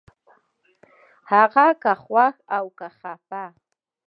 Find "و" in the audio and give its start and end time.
2.63-2.65